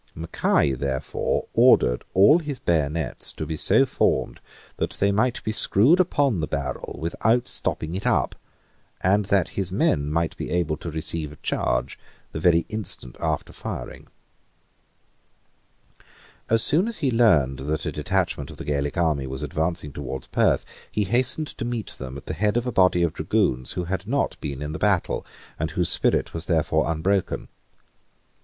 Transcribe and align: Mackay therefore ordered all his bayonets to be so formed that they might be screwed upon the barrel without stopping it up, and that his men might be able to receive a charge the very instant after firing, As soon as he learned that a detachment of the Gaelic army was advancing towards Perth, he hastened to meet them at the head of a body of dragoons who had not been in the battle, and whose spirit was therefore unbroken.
Mackay 0.15 0.71
therefore 0.73 1.45
ordered 1.53 2.03
all 2.15 2.39
his 2.39 2.57
bayonets 2.57 3.31
to 3.33 3.45
be 3.45 3.55
so 3.55 3.85
formed 3.85 4.39
that 4.77 4.95
they 4.99 5.11
might 5.11 5.43
be 5.43 5.51
screwed 5.51 5.99
upon 5.99 6.39
the 6.39 6.47
barrel 6.47 6.95
without 6.99 7.47
stopping 7.47 7.93
it 7.93 8.07
up, 8.07 8.33
and 9.01 9.25
that 9.25 9.49
his 9.49 9.71
men 9.71 10.11
might 10.11 10.35
be 10.37 10.49
able 10.49 10.75
to 10.77 10.89
receive 10.89 11.31
a 11.31 11.35
charge 11.43 11.99
the 12.31 12.39
very 12.39 12.65
instant 12.67 13.15
after 13.19 13.53
firing, 13.53 14.07
As 16.49 16.63
soon 16.63 16.87
as 16.87 16.97
he 16.97 17.11
learned 17.11 17.59
that 17.59 17.85
a 17.85 17.91
detachment 17.91 18.49
of 18.49 18.57
the 18.57 18.65
Gaelic 18.65 18.97
army 18.97 19.27
was 19.27 19.43
advancing 19.43 19.93
towards 19.93 20.25
Perth, 20.25 20.65
he 20.91 21.03
hastened 21.03 21.49
to 21.59 21.63
meet 21.63 21.89
them 21.91 22.17
at 22.17 22.25
the 22.25 22.33
head 22.33 22.57
of 22.57 22.65
a 22.65 22.71
body 22.71 23.03
of 23.03 23.13
dragoons 23.13 23.73
who 23.73 23.83
had 23.83 24.07
not 24.07 24.35
been 24.41 24.63
in 24.63 24.71
the 24.71 24.79
battle, 24.79 25.23
and 25.59 25.69
whose 25.69 25.89
spirit 25.89 26.33
was 26.33 26.45
therefore 26.45 26.91
unbroken. 26.91 27.49